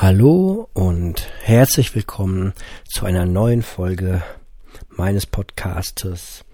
[0.00, 2.52] Hallo und herzlich willkommen
[2.88, 4.22] zu einer neuen Folge
[4.90, 6.44] meines Podcastes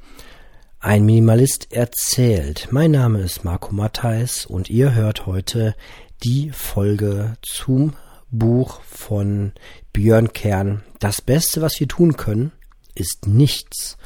[0.81, 2.69] Ein Minimalist erzählt.
[2.71, 5.77] Mein Name ist Marco Matthijs und ihr hört heute
[6.23, 7.93] die Folge zum
[8.31, 9.53] Buch von
[9.93, 10.83] Björn Kern.
[10.99, 12.51] Das Beste, was wir tun können,
[12.95, 13.99] ist nichts.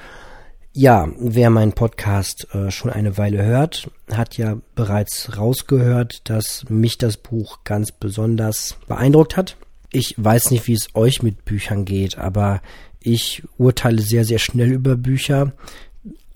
[0.81, 6.99] Ja, wer meinen Podcast äh, schon eine Weile hört, hat ja bereits rausgehört, dass mich
[6.99, 9.57] das Buch ganz besonders beeindruckt hat.
[9.91, 12.63] Ich weiß nicht, wie es euch mit Büchern geht, aber
[13.01, 15.53] ich urteile sehr, sehr schnell über Bücher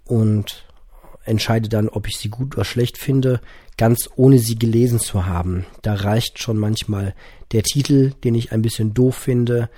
[0.07, 0.67] und
[1.25, 3.41] entscheide dann, ob ich sie gut oder schlecht finde,
[3.77, 5.67] ganz ohne sie gelesen zu haben.
[5.83, 7.15] Da reicht schon manchmal
[7.53, 9.71] der Titel, den ich ein bisschen doof finde,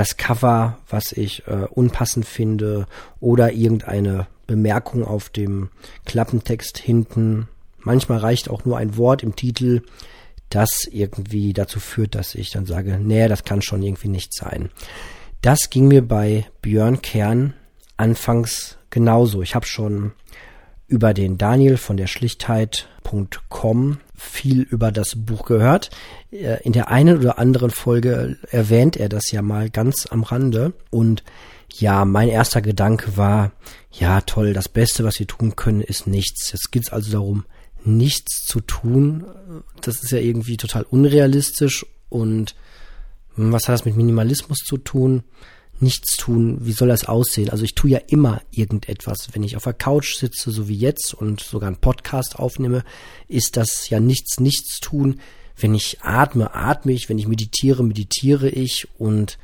[0.00, 2.86] das Cover, was ich äh, unpassend finde,
[3.20, 5.68] oder irgendeine Bemerkung auf dem
[6.06, 7.48] Klappentext hinten.
[7.80, 9.82] Manchmal reicht auch nur ein Wort im Titel,
[10.48, 14.70] das irgendwie dazu führt, dass ich dann sage, nee, das kann schon irgendwie nicht sein.
[15.42, 17.52] Das ging mir bei Björn Kern
[17.98, 19.42] anfangs genauso.
[19.42, 20.12] Ich habe schon
[20.86, 25.90] über den Daniel von der Schlichtheit.com viel über das Buch gehört.
[26.30, 30.74] Äh, in der einen oder anderen Folge erwähnt er das ja mal ganz am Rande.
[30.90, 31.24] Und
[31.72, 33.52] ja, mein erster Gedanke war,
[33.90, 36.52] ja toll, das Beste, was wir tun können, ist nichts.
[36.52, 37.44] Jetzt geht es also darum,
[37.82, 39.24] nichts zu tun.
[39.80, 41.86] Das ist ja irgendwie total unrealistisch.
[42.10, 42.54] Und
[43.36, 45.22] hm, was hat das mit Minimalismus zu tun?
[45.82, 47.50] Nichts tun, wie soll das aussehen?
[47.50, 49.28] Also ich tue ja immer irgendetwas.
[49.32, 52.84] Wenn ich auf der Couch sitze, so wie jetzt, und sogar einen Podcast aufnehme,
[53.28, 55.20] ist das ja nichts, nichts tun.
[55.56, 57.08] Wenn ich atme, atme ich.
[57.08, 58.88] Wenn ich meditiere, meditiere ich.
[58.98, 59.38] Und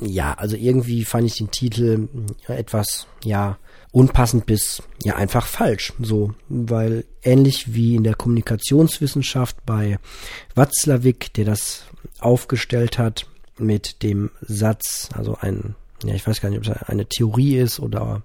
[0.00, 2.08] ja, also irgendwie fand ich den Titel
[2.46, 3.58] etwas, ja,
[3.92, 5.92] unpassend bis ja einfach falsch.
[6.00, 9.98] So, weil ähnlich wie in der Kommunikationswissenschaft bei
[10.54, 11.84] Watzlawick, der das
[12.18, 13.26] aufgestellt hat,
[13.58, 15.74] mit dem Satz, also ein,
[16.04, 18.22] ja, ich weiß gar nicht, ob es eine Theorie ist oder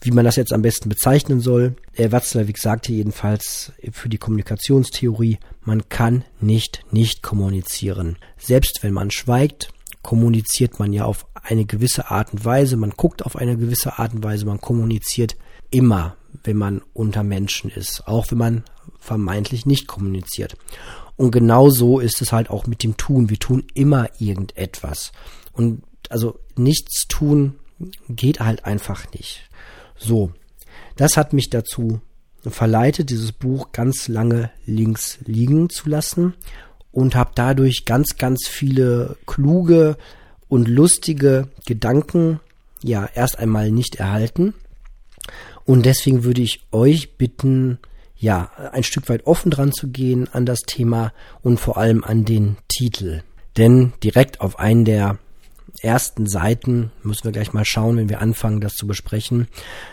[0.00, 1.74] wie man das jetzt am besten bezeichnen soll.
[1.94, 8.16] Er Watzlawick sagte jedenfalls für die Kommunikationstheorie, man kann nicht nicht kommunizieren.
[8.36, 9.72] Selbst wenn man schweigt,
[10.02, 14.14] kommuniziert man ja auf eine gewisse Art und Weise, man guckt auf eine gewisse Art
[14.14, 15.36] und Weise, man kommuniziert
[15.70, 18.64] immer, wenn man unter Menschen ist, auch wenn man
[19.00, 20.56] vermeintlich nicht kommuniziert.
[21.16, 23.30] Und genau so ist es halt auch mit dem Tun.
[23.30, 25.12] Wir tun immer irgendetwas.
[25.52, 27.54] Und also nichts tun
[28.08, 29.48] geht halt einfach nicht.
[29.96, 30.32] So,
[30.96, 32.00] das hat mich dazu
[32.42, 36.34] verleitet, dieses Buch ganz lange links liegen zu lassen
[36.92, 39.96] und habe dadurch ganz, ganz viele kluge
[40.48, 42.40] und lustige Gedanken
[42.82, 44.54] ja erst einmal nicht erhalten.
[45.64, 47.78] Und deswegen würde ich euch bitten,
[48.18, 51.12] ja, ein Stück weit offen dran zu gehen an das Thema
[51.42, 53.22] und vor allem an den Titel.
[53.56, 55.18] Denn direkt auf einen der
[55.82, 59.48] ersten Seiten, müssen wir gleich mal schauen, wenn wir anfangen, das zu besprechen,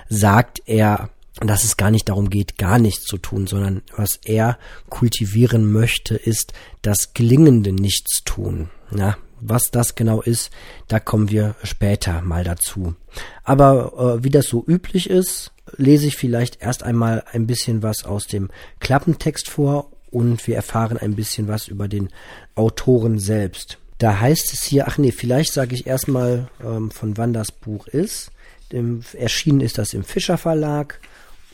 [0.10, 4.58] sagt er, dass es gar nicht darum geht, gar nichts zu tun, sondern was er
[4.90, 8.70] kultivieren möchte, ist das gelingende Nichtstun.
[8.96, 10.52] Ja, was das genau ist,
[10.88, 12.96] da kommen wir später mal dazu.
[13.44, 18.06] Aber äh, wie das so üblich ist, lese ich vielleicht erst einmal ein bisschen was
[18.06, 22.10] aus dem Klappentext vor und wir erfahren ein bisschen was über den
[22.56, 23.80] Autoren selbst.
[23.98, 27.88] Da heißt es hier, ach nee, vielleicht sage ich erstmal, ähm, von wann das Buch
[27.88, 28.32] ist.
[28.70, 31.00] Im, erschienen ist das im Fischer Verlag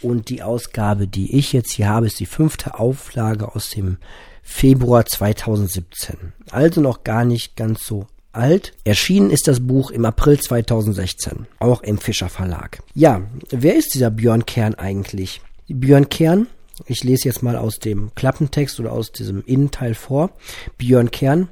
[0.01, 3.97] und die Ausgabe, die ich jetzt hier habe, ist die fünfte Auflage aus dem
[4.41, 6.33] Februar 2017.
[6.49, 8.73] Also noch gar nicht ganz so alt.
[8.83, 12.81] Erschienen ist das Buch im April 2016, auch im Fischer Verlag.
[12.93, 15.41] Ja, wer ist dieser Björn Kern eigentlich?
[15.67, 16.47] Björn Kern,
[16.85, 20.31] ich lese jetzt mal aus dem Klappentext oder aus diesem Innenteil vor.
[20.77, 21.49] Björn Kern,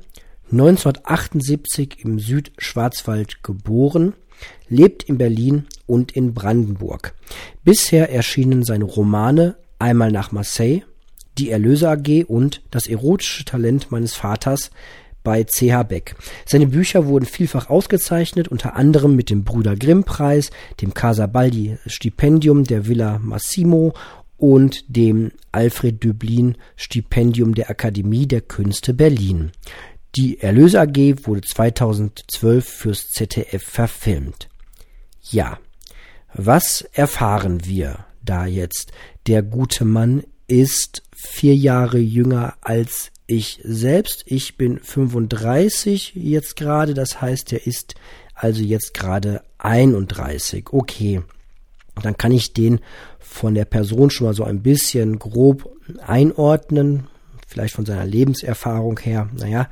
[0.51, 4.13] 1978 im Südschwarzwald geboren,
[4.69, 7.13] lebt in Berlin und in Brandenburg.
[7.63, 10.81] Bisher erschienen seine Romane Einmal nach Marseille,
[11.37, 14.71] Die Erlöser AG und Das erotische Talent meines Vaters
[15.27, 16.15] bei CH Beck.
[16.45, 22.63] Seine Bücher wurden vielfach ausgezeichnet, unter anderem mit dem Brüder Grimm Preis, dem Casabaldi Stipendium
[22.63, 23.93] der Villa Massimo
[24.37, 29.51] und dem Alfred Döblin Stipendium der Akademie der Künste Berlin.
[30.15, 34.47] Die Erlöse AG wurde 2012 fürs ZDF verfilmt.
[35.29, 35.59] Ja,
[36.33, 38.93] was erfahren wir da jetzt?
[39.27, 44.23] Der gute Mann ist vier Jahre jünger als ich selbst.
[44.25, 47.95] Ich bin 35 jetzt gerade, das heißt, er ist
[48.33, 50.67] also jetzt gerade 31.
[50.71, 51.21] Okay,
[52.01, 52.79] dann kann ich den
[53.19, 55.69] von der Person schon mal so ein bisschen grob
[56.05, 57.07] einordnen,
[57.47, 59.29] vielleicht von seiner Lebenserfahrung her.
[59.33, 59.69] Naja,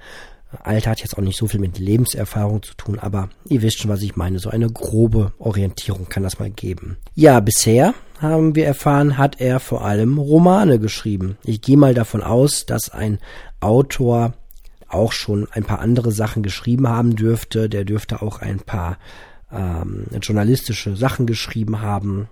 [0.63, 3.91] Alter hat jetzt auch nicht so viel mit Lebenserfahrung zu tun, aber ihr wisst schon,
[3.91, 4.39] was ich meine.
[4.39, 6.97] So eine grobe Orientierung kann das mal geben.
[7.13, 11.37] Ja, bisher haben wir erfahren, hat er vor allem Romane geschrieben.
[11.43, 13.19] Ich gehe mal davon aus, dass ein
[13.59, 14.33] Autor
[14.87, 17.69] auch schon ein paar andere Sachen geschrieben haben dürfte.
[17.69, 18.97] Der dürfte auch ein paar
[19.51, 22.27] ähm, journalistische Sachen geschrieben haben.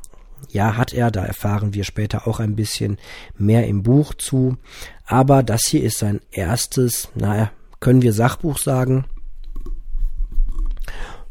[0.50, 2.98] Ja, hat er, da erfahren wir später auch ein bisschen
[3.38, 4.58] mehr im Buch zu.
[5.06, 7.52] Aber das hier ist sein erstes, naja,
[7.84, 9.04] können wir Sachbuch sagen?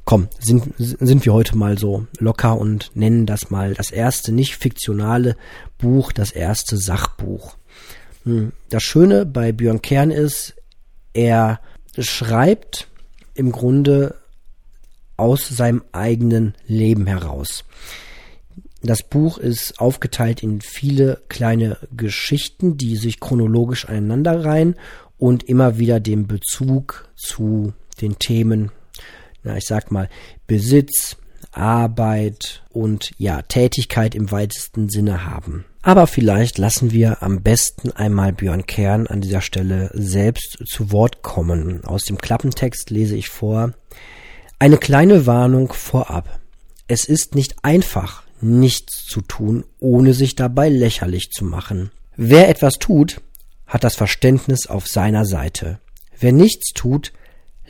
[0.05, 4.57] Komm, sind, sind wir heute mal so locker und nennen das mal das erste nicht
[4.57, 5.39] fiktionale
[5.79, 7.57] Buch, das erste Sachbuch.
[8.25, 10.55] Hm, das Schöne bei Björn Kern ist,
[11.15, 11.59] er
[11.99, 12.89] schreibt
[13.33, 14.17] im Grunde
[15.17, 17.65] aus seinem eigenen Leben heraus.
[18.83, 24.77] Das Buch ist aufgeteilt in viele kleine Geschichten, die sich chronologisch aneinanderreihen
[25.23, 28.73] und immer wieder den Bezug zu den Themen,
[29.45, 30.09] na, ich sag mal,
[30.49, 31.17] Besitz,
[31.53, 35.65] Arbeit und ja, Tätigkeit im weitesten Sinne haben.
[35.81, 41.23] Aber vielleicht lassen wir am besten einmal Björn Kern an dieser Stelle selbst zu Wort
[41.23, 41.85] kommen.
[41.85, 43.75] Aus dem Klappentext lese ich vor.
[44.59, 46.41] Eine kleine Warnung vorab.
[46.89, 51.93] Es ist nicht einfach, nichts zu tun, ohne sich dabei lächerlich zu machen.
[52.17, 53.21] Wer etwas tut,
[53.73, 55.81] hat das Verständnis auf seiner Seite.
[56.19, 57.11] Wer nichts tut,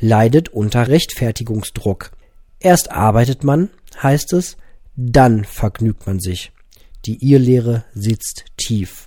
[0.01, 2.11] leidet unter Rechtfertigungsdruck.
[2.59, 3.71] Erst arbeitet man,
[4.03, 4.57] heißt es,
[4.97, 6.51] dann vergnügt man sich.
[7.05, 9.07] Die Irrlehre sitzt tief.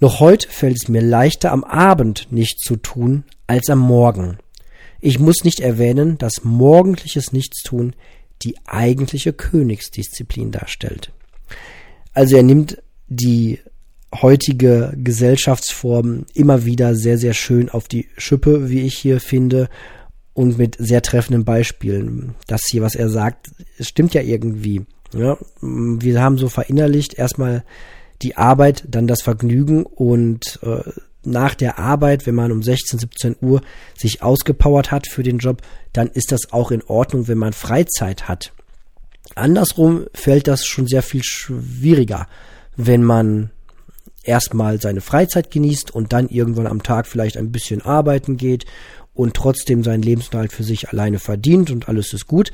[0.00, 4.38] Noch heute fällt es mir leichter, am Abend nichts zu tun, als am Morgen.
[5.02, 7.92] Ich muss nicht erwähnen, dass morgendliches Nichtstun
[8.40, 11.12] die eigentliche Königsdisziplin darstellt.
[12.14, 13.60] Also er nimmt die
[14.20, 19.68] heutige Gesellschaftsform immer wieder sehr, sehr schön auf die Schippe, wie ich hier finde,
[20.34, 22.34] und mit sehr treffenden Beispielen.
[22.46, 23.50] Das hier, was er sagt,
[23.80, 24.86] stimmt ja irgendwie.
[25.14, 27.64] Ja, wir haben so verinnerlicht erstmal
[28.22, 30.90] die Arbeit, dann das Vergnügen und äh,
[31.24, 33.60] nach der Arbeit, wenn man um 16, 17 Uhr
[33.96, 35.62] sich ausgepowert hat für den Job,
[35.92, 38.52] dann ist das auch in Ordnung, wenn man Freizeit hat.
[39.34, 42.26] Andersrum fällt das schon sehr viel schwieriger,
[42.76, 43.50] wenn man
[44.24, 48.66] erstmal seine Freizeit genießt und dann irgendwann am Tag vielleicht ein bisschen arbeiten geht
[49.14, 52.50] und trotzdem seinen Lebensunterhalt für sich alleine verdient und alles ist gut,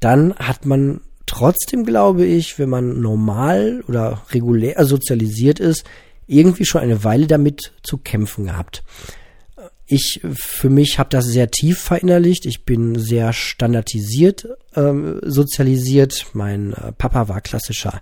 [0.00, 5.84] dann hat man trotzdem, glaube ich, wenn man normal oder regulär sozialisiert ist,
[6.26, 8.82] irgendwie schon eine Weile damit zu kämpfen gehabt.
[9.92, 12.46] Ich für mich habe das sehr tief verinnerlicht.
[12.46, 16.28] Ich bin sehr standardisiert ähm, sozialisiert.
[16.32, 18.00] Mein äh, Papa war klassischer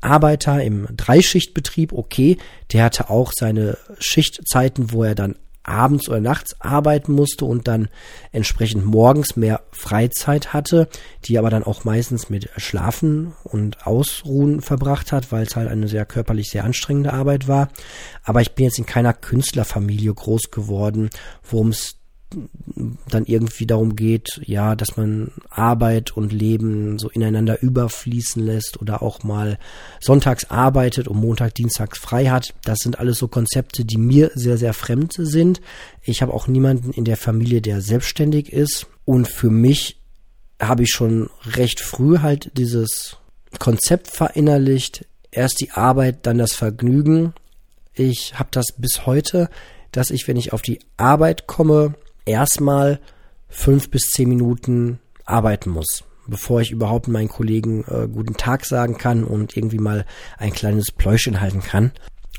[0.00, 1.92] Arbeiter im Dreischichtbetrieb.
[1.92, 2.38] Okay,
[2.72, 5.34] der hatte auch seine Schichtzeiten, wo er dann
[5.64, 7.88] abends oder nachts arbeiten musste und dann
[8.32, 10.88] entsprechend morgens mehr Freizeit hatte,
[11.24, 15.88] die aber dann auch meistens mit Schlafen und Ausruhen verbracht hat, weil es halt eine
[15.88, 17.68] sehr körperlich sehr anstrengende Arbeit war.
[18.24, 21.10] Aber ich bin jetzt in keiner Künstlerfamilie groß geworden,
[21.48, 22.01] worum es
[23.08, 29.02] dann irgendwie darum geht, ja, dass man Arbeit und Leben so ineinander überfließen lässt oder
[29.02, 29.58] auch mal
[30.00, 32.54] sonntags arbeitet und Montag, Dienstags frei hat.
[32.64, 35.60] Das sind alles so Konzepte, die mir sehr, sehr fremd sind.
[36.02, 38.86] Ich habe auch niemanden in der Familie, der selbstständig ist.
[39.04, 40.00] Und für mich
[40.60, 43.16] habe ich schon recht früh halt dieses
[43.58, 45.06] Konzept verinnerlicht.
[45.30, 47.34] Erst die Arbeit, dann das Vergnügen.
[47.94, 49.48] Ich habe das bis heute,
[49.92, 51.94] dass ich, wenn ich auf die Arbeit komme,
[52.26, 53.00] erstmal
[53.48, 58.98] fünf bis zehn Minuten arbeiten muss, bevor ich überhaupt meinen Kollegen äh, guten Tag sagen
[58.98, 60.04] kann und irgendwie mal
[60.38, 61.92] ein kleines Pläuschen halten kann.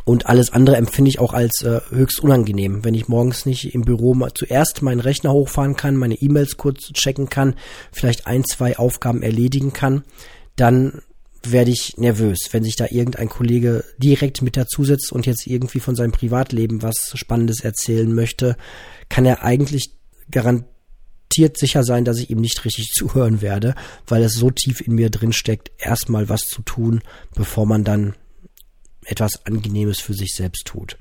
[0.06, 2.84] Und alles andere empfinde ich auch als äh, höchst unangenehm.
[2.84, 6.92] Wenn ich morgens nicht im Büro mal zuerst meinen Rechner hochfahren kann, meine E-Mails kurz
[6.92, 7.56] checken kann,
[7.92, 10.04] vielleicht ein, zwei Aufgaben erledigen kann,
[10.56, 11.02] dann
[11.46, 15.96] werde ich nervös, wenn sich da irgendein Kollege direkt mit dazusetzt und jetzt irgendwie von
[15.96, 18.56] seinem Privatleben was Spannendes erzählen möchte,
[19.10, 19.92] kann er eigentlich
[20.32, 23.76] garantiert sicher sein, dass ich ihm nicht richtig zuhören werde,
[24.08, 27.02] weil es so tief in mir drin steckt, erstmal was zu tun,
[27.36, 28.16] bevor man dann
[29.06, 30.98] etwas Angenehmes für sich selbst tut.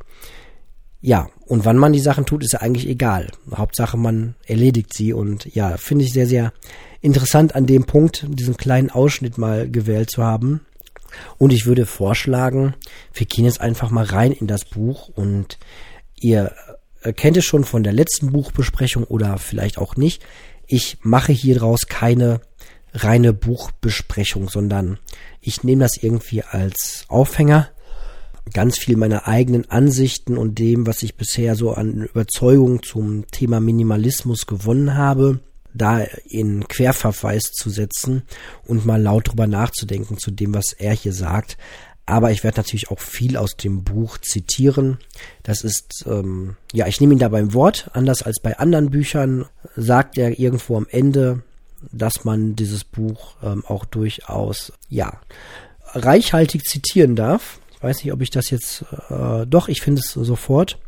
[1.04, 3.32] Ja, und wann man die Sachen tut, ist ja eigentlich egal.
[3.52, 6.52] Hauptsache, man erledigt sie und ja, finde ich sehr, sehr
[7.00, 10.60] interessant an dem Punkt, diesen kleinen Ausschnitt mal gewählt zu haben.
[11.38, 12.74] Und ich würde vorschlagen,
[13.12, 15.58] wir gehen jetzt einfach mal rein in das Buch und
[16.20, 16.54] ihr
[17.16, 20.22] kennt es schon von der letzten Buchbesprechung oder vielleicht auch nicht.
[20.68, 22.40] Ich mache hier draus keine
[22.94, 25.00] reine Buchbesprechung, sondern
[25.40, 27.70] ich nehme das irgendwie als Aufhänger
[28.52, 33.60] ganz viel meiner eigenen Ansichten und dem, was ich bisher so an Überzeugung zum Thema
[33.60, 35.40] Minimalismus gewonnen habe,
[35.74, 38.22] da in Querverweis zu setzen
[38.66, 41.56] und mal laut drüber nachzudenken zu dem, was er hier sagt.
[42.04, 44.98] Aber ich werde natürlich auch viel aus dem Buch zitieren.
[45.44, 47.90] Das ist, ähm, ja, ich nehme ihn da beim Wort.
[47.92, 49.46] Anders als bei anderen Büchern
[49.76, 51.42] sagt er irgendwo am Ende,
[51.92, 55.20] dass man dieses Buch ähm, auch durchaus, ja,
[55.94, 57.60] reichhaltig zitieren darf.
[57.82, 60.78] Weiß nicht, ob ich das jetzt, äh, doch, ich finde es sofort.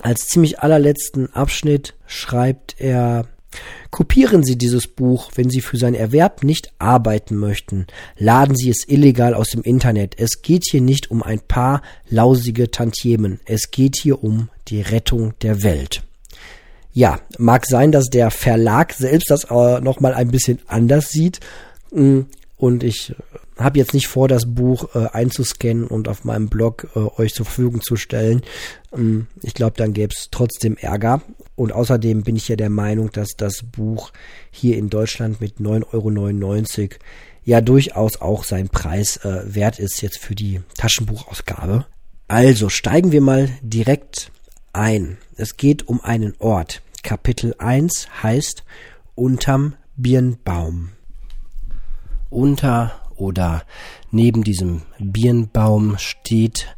[0.00, 3.26] Als ziemlich allerletzten Abschnitt schreibt er,
[3.90, 7.86] Kopieren Sie dieses Buch, wenn Sie für seinen Erwerb nicht arbeiten möchten.
[8.16, 10.14] Laden Sie es illegal aus dem Internet.
[10.18, 13.40] Es geht hier nicht um ein paar lausige Tantiemen.
[13.44, 16.02] Es geht hier um die Rettung der Welt.
[16.94, 21.40] Ja, mag sein, dass der Verlag selbst das äh, nochmal ein bisschen anders sieht.
[21.90, 22.20] Mm,
[22.56, 23.14] und ich
[23.58, 27.46] habe jetzt nicht vor, das Buch äh, einzuscannen und auf meinem Blog äh, euch zur
[27.46, 28.42] Verfügung zu stellen.
[28.92, 31.22] Ähm, ich glaube, dann gäbe es trotzdem Ärger.
[31.54, 34.12] Und außerdem bin ich ja der Meinung, dass das Buch
[34.50, 36.88] hier in Deutschland mit 9,99 Euro
[37.44, 41.86] ja durchaus auch seinen Preis äh, wert ist jetzt für die Taschenbuchausgabe.
[42.28, 44.30] Also steigen wir mal direkt
[44.72, 45.18] ein.
[45.36, 46.82] Es geht um einen Ort.
[47.02, 48.64] Kapitel 1 heißt
[49.14, 50.90] Unterm Birnbaum.
[52.30, 53.62] Unter oder
[54.10, 56.74] neben diesem Birnbaum steht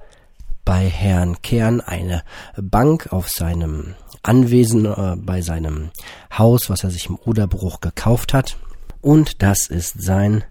[0.64, 2.22] bei Herrn Kern eine
[2.56, 5.90] Bank auf seinem Anwesen, äh, bei seinem
[6.36, 8.56] Haus, was er sich im Oderbruch gekauft hat.
[9.00, 10.44] Und das ist sein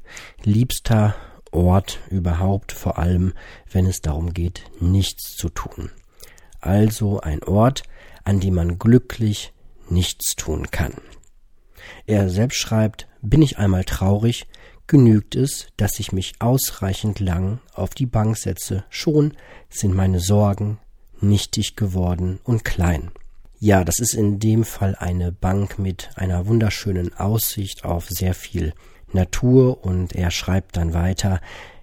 [0.44, 1.16] liebster
[1.52, 3.34] Ort überhaupt, vor allem
[3.72, 5.92] wenn es darum geht, nichts zu tun.
[6.62, 7.84] Also ein Ort,
[8.24, 9.54] an dem man glücklich
[9.90, 10.94] nichts tun kann.
[12.06, 14.48] Er selbst schreibt, bin ich einmal traurig,
[14.88, 19.34] genügt es, dass ich mich ausreichend lang auf die Bank setze, schon
[19.70, 20.80] sind meine Sorgen
[21.22, 23.12] nichtig geworden und klein.
[23.60, 28.74] Ja, das ist in dem Fall eine Bank mit einer wunderschönen Aussicht auf sehr viel
[29.14, 31.40] Natur und er schreibt dann weiter,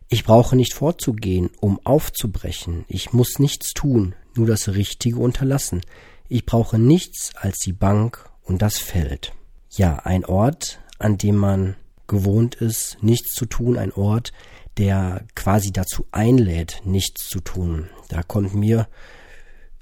[0.09, 5.80] ich brauche nicht vorzugehen, um aufzubrechen, ich muss nichts tun, nur das Richtige unterlassen,
[6.28, 9.33] ich brauche nichts als die Bank und das Feld.
[9.71, 11.76] Ja, ein Ort, an dem man
[12.11, 14.33] gewohnt ist, nichts zu tun, ein Ort,
[14.76, 17.88] der quasi dazu einlädt, nichts zu tun.
[18.09, 18.88] Da kommt mir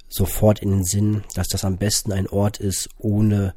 [0.07, 3.53] sofort in den Sinn, dass das am besten ein Ort ist ohne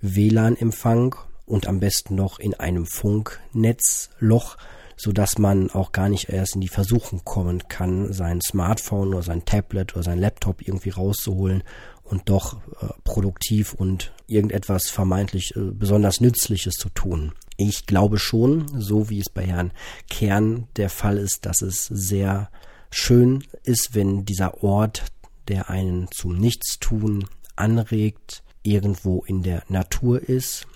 [0.00, 4.56] WLAN-Empfang und am besten noch in einem Funknetzloch,
[4.96, 9.22] so dass man auch gar nicht erst in die Versuchung kommen kann, sein Smartphone oder
[9.22, 11.64] sein Tablet oder sein Laptop irgendwie rauszuholen
[12.04, 17.32] und doch äh, produktiv und irgendetwas vermeintlich äh, besonders Nützliches zu tun.
[17.56, 19.72] Ich glaube schon, so wie es bei Herrn
[20.10, 22.50] Kern der Fall ist, dass es sehr
[22.90, 25.04] schön ist, wenn dieser Ort,
[25.48, 30.66] der einen zum Nichtstun anregt, irgendwo in der Natur ist.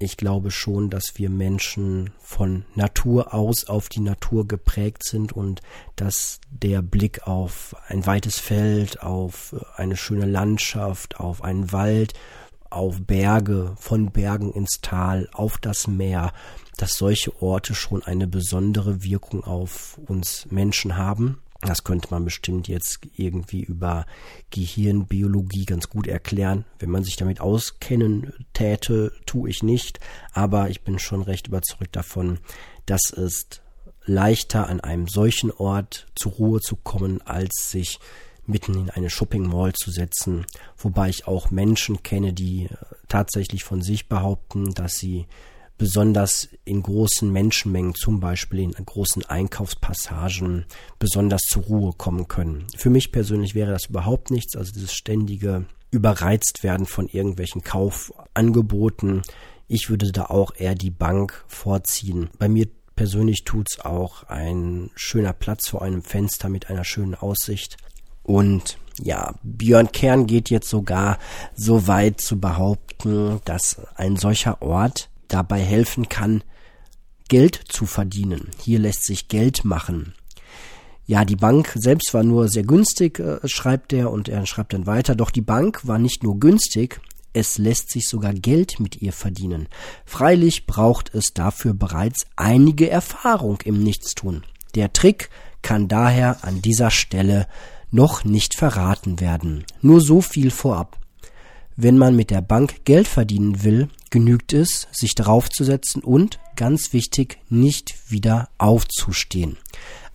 [0.00, 5.60] Ich glaube schon, dass wir Menschen von Natur aus auf die Natur geprägt sind und
[5.96, 12.14] dass der Blick auf ein weites Feld, auf eine schöne Landschaft, auf einen Wald
[12.70, 16.32] auf Berge, von Bergen ins Tal, auf das Meer,
[16.76, 21.40] dass solche Orte schon eine besondere Wirkung auf uns Menschen haben.
[21.60, 24.06] Das könnte man bestimmt jetzt irgendwie über
[24.50, 26.64] Gehirnbiologie ganz gut erklären.
[26.78, 29.98] Wenn man sich damit auskennen täte, tue ich nicht.
[30.32, 32.38] Aber ich bin schon recht überzeugt davon,
[32.86, 33.48] dass es
[34.04, 37.98] leichter an einem solchen Ort zur Ruhe zu kommen, als sich
[38.48, 42.76] mitten in eine Shopping Mall zu setzen, wobei ich auch Menschen kenne, die äh,
[43.08, 45.26] tatsächlich von sich behaupten, dass sie
[45.78, 50.66] besonders in großen Menschenmengen, zum Beispiel in großen Einkaufspassagen,
[50.98, 52.66] besonders zur Ruhe kommen können.
[52.76, 59.22] Für mich persönlich wäre das überhaupt nichts, also dieses ständige überreizt werden von irgendwelchen Kaufangeboten.
[59.68, 62.28] Ich würde da auch eher die Bank vorziehen.
[62.38, 67.76] Bei mir persönlich tut's auch ein schöner Platz vor einem Fenster mit einer schönen Aussicht
[68.28, 71.18] und ja, Björn Kern geht jetzt sogar
[71.56, 76.44] so weit zu behaupten, dass ein solcher Ort dabei helfen kann,
[77.28, 78.50] Geld zu verdienen.
[78.62, 80.12] Hier lässt sich Geld machen.
[81.06, 84.86] Ja, die Bank selbst war nur sehr günstig, äh, schreibt er, und er schreibt dann
[84.86, 87.00] weiter, doch die Bank war nicht nur günstig,
[87.32, 89.68] es lässt sich sogar Geld mit ihr verdienen.
[90.04, 94.44] Freilich braucht es dafür bereits einige Erfahrung im Nichtstun.
[94.74, 95.30] Der Trick
[95.62, 97.46] kann daher an dieser Stelle
[97.90, 99.64] noch nicht verraten werden.
[99.82, 100.98] Nur so viel vorab.
[101.76, 106.40] Wenn man mit der Bank Geld verdienen will, genügt es, sich darauf zu setzen und,
[106.56, 109.56] ganz wichtig, nicht wieder aufzustehen.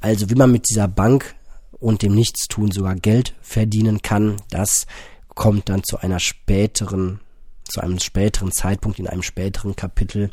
[0.02, 1.36] Also wie man mit dieser Bank
[1.84, 4.38] und dem Nichtstun sogar Geld verdienen kann.
[4.50, 4.88] Das
[5.36, 7.20] kommt dann zu einer späteren,
[7.66, 10.32] zu einem späteren Zeitpunkt in einem späteren Kapitel.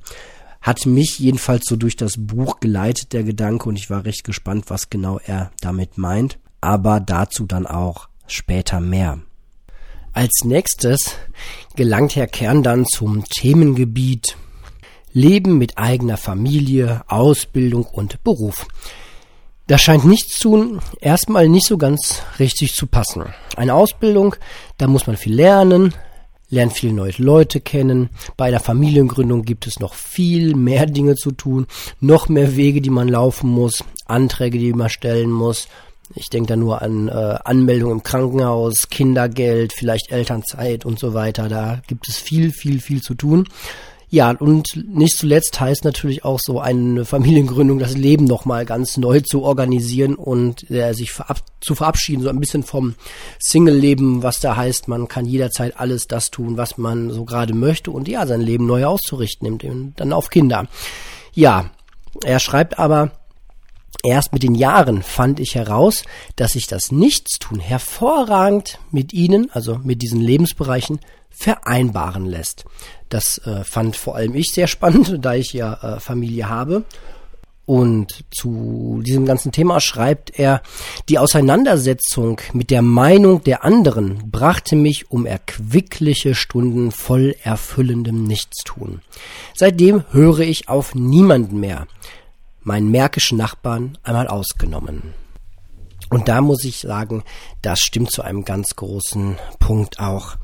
[0.61, 4.67] Hat mich jedenfalls so durch das Buch geleitet, der Gedanke, und ich war recht gespannt,
[4.69, 6.39] was genau er damit meint.
[6.61, 9.21] Aber dazu dann auch später mehr.
[10.13, 11.17] Als nächstes
[11.77, 14.37] gelangt Herr Kern dann zum Themengebiet
[15.13, 18.67] Leben mit eigener Familie, Ausbildung und Beruf.
[19.67, 23.25] Das scheint nichts zu erstmal nicht so ganz richtig zu passen.
[23.57, 24.37] Eine Ausbildung,
[24.79, 25.95] da muss man viel lernen,
[26.49, 28.11] lernt viele neue Leute kennen.
[28.37, 31.67] Bei der Familiengründung gibt es noch viel mehr Dinge zu tun,
[32.01, 35.69] noch mehr Wege, die man laufen muss, Anträge, die man stellen muss.
[36.15, 41.49] Ich denke da nur an äh, Anmeldung im Krankenhaus, Kindergeld, vielleicht Elternzeit und so weiter.
[41.49, 43.47] Da gibt es viel, viel, viel zu tun.
[44.13, 49.21] Ja, und nicht zuletzt heißt natürlich auch so eine Familiengründung, das Leben nochmal ganz neu
[49.21, 52.97] zu organisieren und äh, sich verab zu verabschieden, so ein bisschen vom
[53.39, 57.93] Single-Leben, was da heißt, man kann jederzeit alles das tun, was man so gerade möchte
[57.93, 60.67] und ja, sein Leben neu auszurichten, dann auf Kinder.
[61.33, 61.71] Ja,
[62.25, 63.13] er schreibt aber,
[64.03, 66.05] Erst mit den Jahren fand ich heraus,
[66.37, 72.65] dass sich das Nichtstun hervorragend mit ihnen, also mit diesen Lebensbereichen, vereinbaren lässt.
[73.09, 76.85] Das äh, fand vor allem ich sehr spannend, da ich ja äh, Familie habe.
[77.67, 80.61] Und zu diesem ganzen Thema schreibt er,
[81.09, 89.03] die Auseinandersetzung mit der Meinung der anderen brachte mich um erquickliche Stunden voll erfüllendem Nichtstun.
[89.55, 91.87] Seitdem höre ich auf niemanden mehr,
[92.63, 95.15] meinen märkischen Nachbarn einmal ausgenommen.
[96.09, 97.23] Und da muss ich sagen,
[97.63, 100.37] das stimmt zu einem ganz großen Punkt auch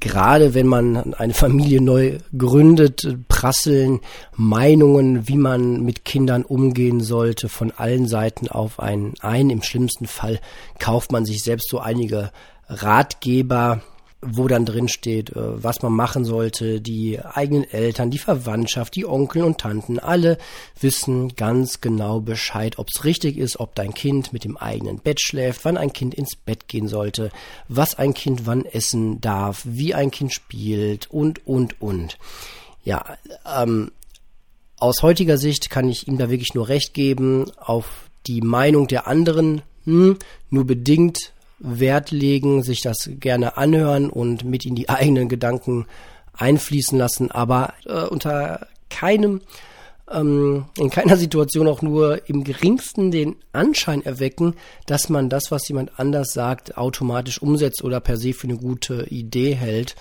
[0.00, 4.00] gerade wenn man eine Familie neu gründet, prasseln
[4.34, 9.50] Meinungen, wie man mit Kindern umgehen sollte, von allen Seiten auf einen ein.
[9.50, 10.40] Im schlimmsten Fall
[10.78, 12.32] kauft man sich selbst so einige
[12.68, 13.82] Ratgeber,
[14.22, 16.80] wo dann drin steht, äh, was man machen sollte.
[16.80, 20.36] Die eigenen Eltern, die Verwandtschaft, die Onkel und Tanten, alle
[20.78, 25.20] wissen ganz genau Bescheid, ob es richtig ist, ob dein Kind mit dem eigenen Bett
[25.20, 27.30] schläft, wann ein Kind ins Bett gehen sollte,
[27.68, 32.18] was ein Kind wann essen darf, wie ein Kind spielt und, und, und.
[32.84, 33.16] Ja,
[33.58, 33.90] ähm,
[34.78, 39.06] aus heutiger Sicht kann ich ihm da wirklich nur recht geben, auf die Meinung der
[39.06, 40.18] anderen hm,
[40.50, 45.86] nur bedingt Wert legen, sich das gerne anhören und mit in die eigenen Gedanken
[46.32, 49.40] einfließen lassen, aber äh, unter keinem
[50.10, 54.54] ähm, in keiner Situation auch nur im geringsten den Anschein erwecken,
[54.86, 59.06] dass man das, was jemand anders sagt, automatisch umsetzt oder per se für eine gute
[59.08, 59.94] Idee hält,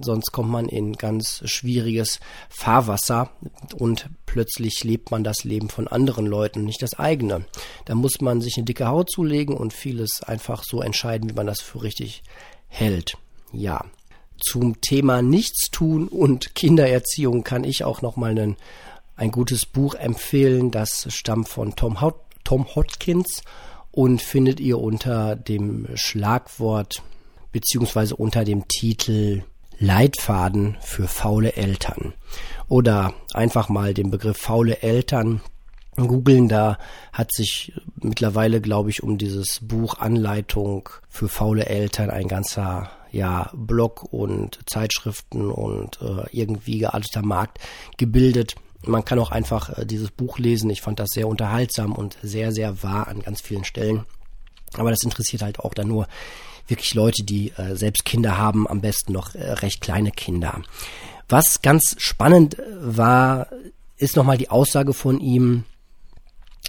[0.00, 3.30] sonst kommt man in ganz schwieriges Fahrwasser
[3.76, 7.44] und plötzlich lebt man das Leben von anderen Leuten, nicht das eigene.
[7.84, 11.46] Da muss man sich eine dicke Haut zulegen und vieles einfach so entscheiden, wie man
[11.46, 12.22] das für richtig
[12.68, 13.16] hält.
[13.52, 13.84] Ja.
[14.38, 18.56] Zum Thema Nichtstun und Kindererziehung kann ich auch noch mal einen,
[19.14, 20.72] ein gutes Buch empfehlen.
[20.72, 23.42] Das stammt von Tom, Hot, Tom Hotkins
[23.92, 27.02] und findet ihr unter dem Schlagwort
[27.52, 29.44] beziehungsweise unter dem Titel
[29.82, 32.14] Leitfaden für faule Eltern.
[32.68, 35.40] Oder einfach mal den Begriff faule Eltern
[35.96, 36.48] googeln.
[36.48, 36.78] Da
[37.12, 43.50] hat sich mittlerweile, glaube ich, um dieses Buch Anleitung für faule Eltern ein ganzer ja,
[43.54, 47.58] Blog und Zeitschriften und äh, irgendwie gearteter Markt
[47.98, 48.54] gebildet.
[48.86, 50.70] Man kann auch einfach äh, dieses Buch lesen.
[50.70, 54.06] Ich fand das sehr unterhaltsam und sehr, sehr wahr an ganz vielen Stellen.
[54.74, 56.06] Aber das interessiert halt auch dann nur
[56.68, 60.62] wirklich Leute, die äh, selbst Kinder haben, am besten noch äh, recht kleine Kinder.
[61.28, 63.48] Was ganz spannend äh, war,
[63.96, 65.64] ist nochmal die Aussage von ihm,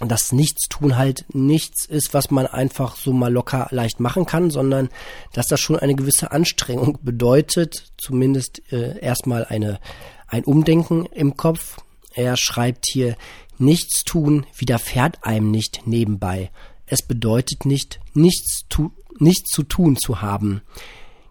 [0.00, 4.88] dass Nichtstun halt nichts ist, was man einfach so mal locker leicht machen kann, sondern
[5.32, 9.78] dass das schon eine gewisse Anstrengung bedeutet, zumindest äh, erstmal eine,
[10.26, 11.76] ein Umdenken im Kopf.
[12.14, 13.16] Er schreibt hier,
[13.58, 16.50] Nichtstun widerfährt einem nicht nebenbei.
[16.94, 20.62] Es bedeutet nicht, nichts, tu, nichts zu tun zu haben.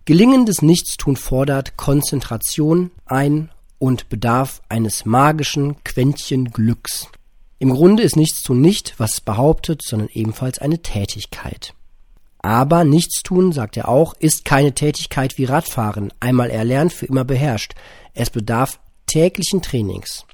[0.03, 3.49] Gelingendes Nichtstun fordert Konzentration ein
[3.79, 7.07] und bedarf eines magischen Quäntchen Glücks.
[7.59, 11.73] Im Grunde ist Nichtstun nicht, was es behauptet, sondern ebenfalls eine Tätigkeit.
[12.39, 17.73] Aber Nichtstun, sagt er auch, ist keine Tätigkeit wie Radfahren, einmal erlernt, für immer beherrscht.
[18.13, 20.25] Es bedarf täglichen Trainings.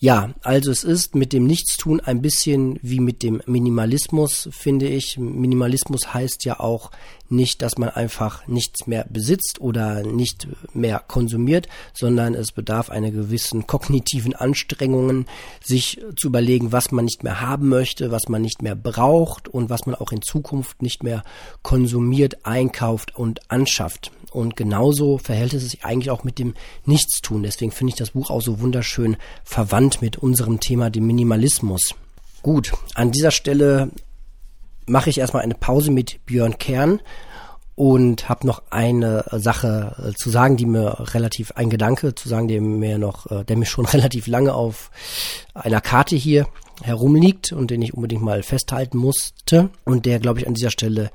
[0.00, 5.18] Ja, also es ist mit dem Nichtstun ein bisschen wie mit dem Minimalismus, finde ich.
[5.18, 6.92] Minimalismus heißt ja auch
[7.28, 13.10] nicht, dass man einfach nichts mehr besitzt oder nicht mehr konsumiert, sondern es bedarf einer
[13.10, 15.26] gewissen kognitiven Anstrengungen,
[15.60, 19.68] sich zu überlegen, was man nicht mehr haben möchte, was man nicht mehr braucht und
[19.68, 21.24] was man auch in Zukunft nicht mehr
[21.62, 24.12] konsumiert, einkauft und anschafft.
[24.32, 27.42] Und genauso verhält es sich eigentlich auch mit dem Nichtstun.
[27.42, 31.94] Deswegen finde ich das Buch auch so wunderschön verwandt mit unserem Thema, dem Minimalismus.
[32.42, 33.90] Gut, an dieser Stelle
[34.86, 37.00] mache ich erstmal eine Pause mit Björn Kern
[37.78, 42.48] und habe noch eine Sache äh, zu sagen, die mir relativ ein Gedanke zu sagen,
[42.48, 44.90] der mir noch, äh, der mir schon relativ lange auf
[45.54, 46.48] einer Karte hier
[46.82, 51.10] herumliegt und den ich unbedingt mal festhalten musste und der, glaube ich, an dieser Stelle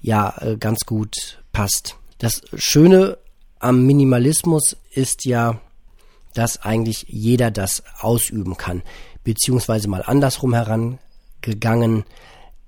[0.00, 1.96] ja äh, ganz gut passt.
[2.18, 3.18] Das Schöne
[3.58, 5.60] am Minimalismus ist ja,
[6.34, 8.82] dass eigentlich jeder das ausüben kann,
[9.24, 12.04] beziehungsweise mal andersrum herangegangen.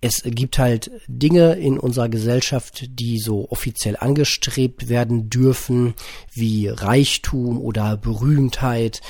[0.01, 5.95] Es gibt halt Dinge in unserer Gesellschaft, die so offiziell angestrebt werden dürfen,
[6.33, 9.01] wie Reichtum oder Berühmtheit,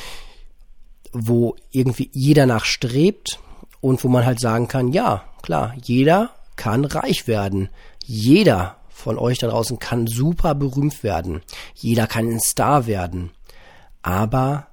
[1.12, 3.38] wo irgendwie jeder nachstrebt
[3.80, 7.68] und wo man halt sagen kann, ja, klar, jeder kann reich werden.
[8.04, 8.77] Jeder
[9.08, 11.40] von euch da draußen kann super berühmt werden.
[11.74, 13.30] Jeder kann ein Star werden.
[14.02, 14.66] Aber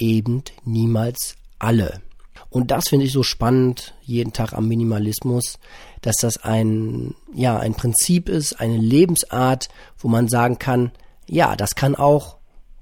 [0.00, 2.02] eben niemals alle.
[2.50, 5.60] Und das finde ich so spannend jeden Tag am Minimalismus,
[6.00, 10.90] dass das ein, ja, ein Prinzip ist, eine Lebensart, wo man sagen kann,
[11.28, 12.38] ja, das kann auch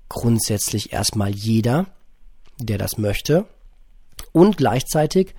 [0.08, 1.88] grundsätzlich erstmal jeder,
[2.58, 3.44] der das möchte.
[4.32, 5.34] Und gleichzeitig,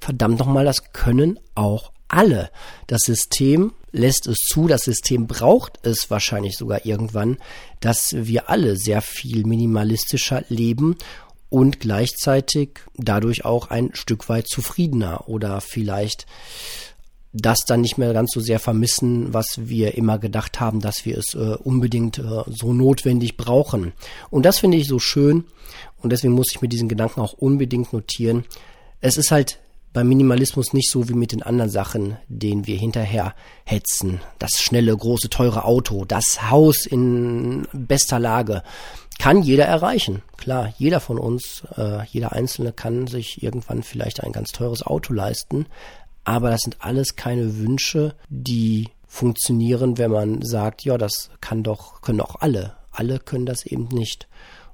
[0.00, 2.50] verdammt nochmal, das können auch alle.
[2.86, 7.38] Das System lässt es zu, das System braucht es wahrscheinlich sogar irgendwann,
[7.80, 10.96] dass wir alle sehr viel minimalistischer leben
[11.50, 16.26] und gleichzeitig dadurch auch ein Stück weit zufriedener oder vielleicht
[17.34, 21.16] das dann nicht mehr ganz so sehr vermissen, was wir immer gedacht haben, dass wir
[21.16, 23.92] es äh, unbedingt äh, so notwendig brauchen.
[24.30, 25.44] Und das finde ich so schön
[26.02, 28.44] und deswegen muss ich mir diesen Gedanken auch unbedingt notieren.
[29.00, 29.58] Es ist halt
[29.92, 34.20] beim Minimalismus nicht so wie mit den anderen Sachen, denen wir hinterher hetzen.
[34.38, 38.62] Das schnelle, große, teure Auto, das Haus in bester Lage.
[39.18, 40.22] Kann jeder erreichen.
[40.38, 45.12] Klar, jeder von uns, äh, jeder Einzelne kann sich irgendwann vielleicht ein ganz teures Auto
[45.12, 45.66] leisten.
[46.24, 52.00] Aber das sind alles keine Wünsche, die funktionieren, wenn man sagt, ja, das kann doch,
[52.00, 52.76] können auch alle.
[52.90, 54.28] Alle können das eben nicht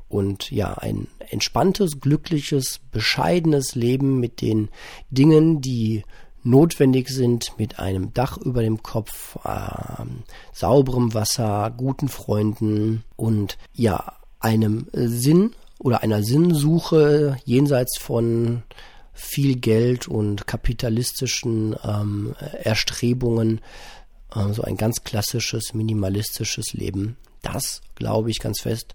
[0.09, 4.69] und ja, ein entspanntes, glückliches, bescheidenes Leben mit den
[5.11, 6.05] Dingen, die
[6.43, 10.05] notwendig sind, mit einem Dach über dem Kopf, äh,
[10.53, 18.63] sauberem Wasser, guten Freunden und ja, einem Sinn oder einer Sinnsuche jenseits von
[19.13, 23.61] viel Geld und kapitalistischen ähm, Erstrebungen,
[24.35, 27.17] äh, so ein ganz klassisches, minimalistisches Leben.
[27.43, 28.95] Das glaube ich ganz fest,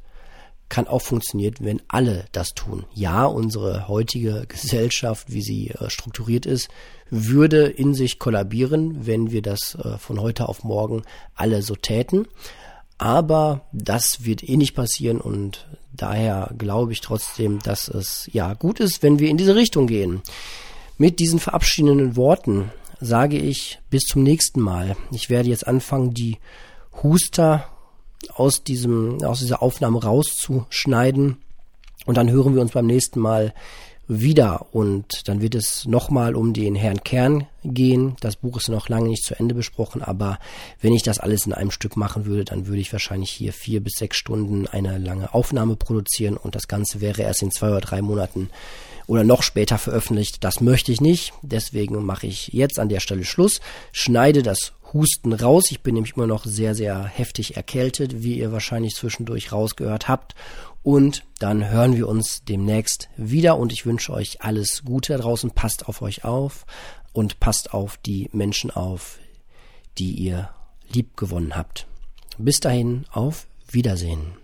[0.74, 2.86] kann auch funktionieren, wenn alle das tun.
[2.96, 6.68] Ja, unsere heutige Gesellschaft, wie sie äh, strukturiert ist,
[7.12, 11.04] würde in sich kollabieren, wenn wir das äh, von heute auf morgen
[11.36, 12.28] alle so täten.
[12.98, 18.80] Aber das wird eh nicht passieren und daher glaube ich trotzdem, dass es ja gut
[18.80, 20.24] ist, wenn wir in diese Richtung gehen.
[20.98, 24.96] Mit diesen verabschiedenden Worten sage ich bis zum nächsten Mal.
[25.12, 26.40] Ich werde jetzt anfangen, die
[27.04, 27.70] Huster
[28.32, 31.38] aus diesem, aus dieser Aufnahme rauszuschneiden.
[32.06, 33.54] Und dann hören wir uns beim nächsten Mal
[34.08, 38.18] wieder und dann wird es nochmal um den Herrn Kern gehen.
[38.20, 40.40] Das Buch ist noch lange nicht zu Ende besprochen, aber
[40.82, 43.82] wenn ich das alles in einem Stück machen würde, dann würde ich wahrscheinlich hier vier
[43.82, 47.82] bis sechs Stunden eine lange Aufnahme produzieren und das Ganze wäre erst in zwei oder
[47.82, 48.50] drei Monaten
[49.08, 50.44] oder noch später veröffentlicht.
[50.44, 51.34] Das möchte ich nicht.
[51.42, 53.62] Deswegen mache ich jetzt an der Stelle Schluss,
[53.94, 55.66] schneide das Husten raus.
[55.72, 60.36] Ich bin nämlich immer noch sehr, sehr heftig erkältet, wie ihr wahrscheinlich zwischendurch rausgehört habt.
[60.84, 65.52] Und dann hören wir uns demnächst wieder und ich wünsche euch alles Gute draußen.
[65.52, 66.66] Passt auf euch auf
[67.14, 69.20] und passt auf die Menschen auf,
[69.98, 70.50] die ihr
[70.92, 71.88] lieb gewonnen habt.
[72.38, 74.43] Bis dahin, auf Wiedersehen.